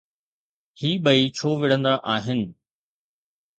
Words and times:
هي 0.79 0.89
ٻئي 1.03 1.21
ڇو 1.37 1.49
وڙهندا 1.61 1.93
آهن؟ 2.15 2.41